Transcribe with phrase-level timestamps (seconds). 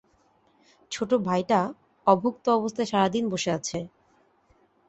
[0.91, 1.59] ছোট ভাইটা
[2.07, 3.79] অভুক্ত অবস্থায় সারা দিন বসে আছে।